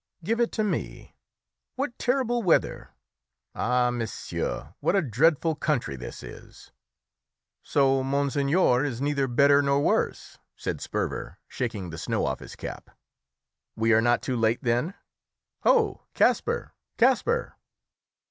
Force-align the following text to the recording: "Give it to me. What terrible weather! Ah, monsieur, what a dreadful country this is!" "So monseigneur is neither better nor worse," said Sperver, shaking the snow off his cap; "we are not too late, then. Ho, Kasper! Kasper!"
"Give 0.23 0.39
it 0.39 0.51
to 0.53 0.63
me. 0.63 1.15
What 1.75 1.99
terrible 1.99 2.41
weather! 2.41 2.89
Ah, 3.53 3.91
monsieur, 3.91 4.73
what 4.79 4.95
a 4.95 5.01
dreadful 5.03 5.53
country 5.53 5.95
this 5.95 6.23
is!" 6.23 6.71
"So 7.61 8.01
monseigneur 8.01 8.83
is 8.83 8.99
neither 8.99 9.27
better 9.27 9.61
nor 9.61 9.79
worse," 9.79 10.39
said 10.55 10.81
Sperver, 10.81 11.37
shaking 11.47 11.91
the 11.91 11.99
snow 11.99 12.25
off 12.25 12.39
his 12.39 12.55
cap; 12.55 12.89
"we 13.75 13.93
are 13.93 14.01
not 14.01 14.23
too 14.23 14.35
late, 14.35 14.63
then. 14.63 14.95
Ho, 15.65 16.01
Kasper! 16.15 16.73
Kasper!" 16.97 17.55